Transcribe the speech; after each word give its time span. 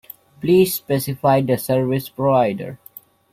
Please 0.39 0.73
specify 0.73 1.41
the 1.41 1.59
service 1.59 2.09
provider. 2.09 2.79